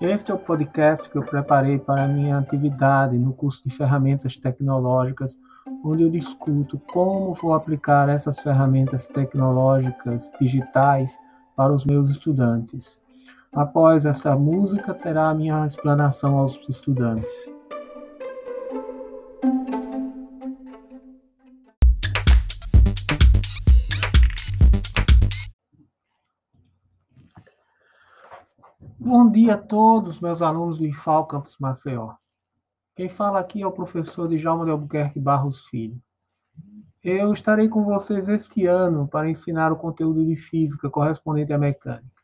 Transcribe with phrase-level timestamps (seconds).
[0.00, 4.34] Este é o podcast que eu preparei para a minha atividade no curso de ferramentas
[4.34, 5.36] tecnológicas,
[5.84, 11.18] onde eu discuto como vou aplicar essas ferramentas tecnológicas digitais
[11.54, 12.98] para os meus estudantes.
[13.52, 17.59] Após esta música, terá a minha explanação aos estudantes.
[29.02, 32.12] Bom dia a todos, meus alunos do IFAL Campus Maceió.
[32.94, 35.98] Quem fala aqui é o professor Djalma de Albuquerque Barros Filho.
[37.02, 42.22] Eu estarei com vocês este ano para ensinar o conteúdo de física correspondente à mecânica.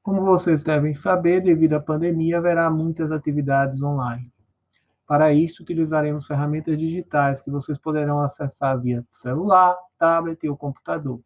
[0.00, 4.32] Como vocês devem saber, devido à pandemia, haverá muitas atividades online.
[5.04, 11.20] Para isso, utilizaremos ferramentas digitais que vocês poderão acessar via celular, tablet ou computador.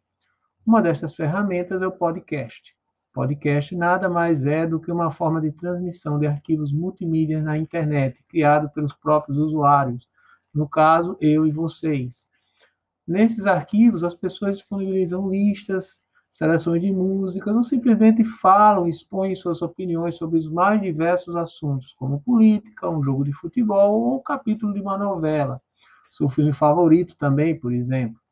[0.65, 2.75] Uma destas ferramentas é o podcast.
[3.13, 8.23] Podcast nada mais é do que uma forma de transmissão de arquivos multimídia na internet,
[8.27, 10.09] criado pelos próprios usuários,
[10.51, 12.27] no caso, eu e vocês.
[13.07, 20.15] Nesses arquivos, as pessoas disponibilizam listas, seleções de músicas, ou simplesmente falam expõem suas opiniões
[20.15, 24.81] sobre os mais diversos assuntos, como política, um jogo de futebol ou um capítulo de
[24.81, 25.61] uma novela.
[26.09, 28.22] Seu filme favorito também, por exemplo.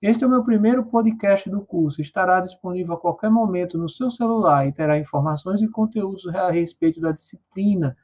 [0.00, 2.02] Este é o meu primeiro podcast do curso.
[2.02, 7.00] Estará disponível a qualquer momento no seu celular e terá informações e conteúdos a respeito
[7.00, 7.96] da disciplina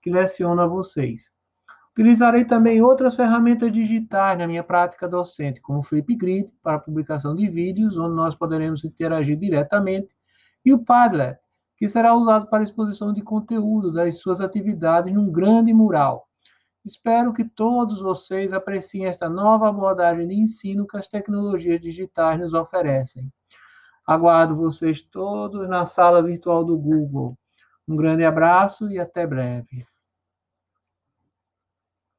[0.00, 1.28] que leciono a vocês.
[1.90, 7.48] Utilizarei também outras ferramentas digitais na minha prática docente, como o Flipgrid, para publicação de
[7.48, 10.14] vídeos, onde nós poderemos interagir diretamente,
[10.64, 11.36] e o Padlet,
[11.76, 16.29] que será usado para exposição de conteúdo das suas atividades num grande mural.
[16.84, 22.54] Espero que todos vocês apreciem esta nova abordagem de ensino que as tecnologias digitais nos
[22.54, 23.30] oferecem.
[24.06, 27.38] Aguardo vocês todos na sala virtual do Google.
[27.86, 29.86] Um grande abraço e até breve.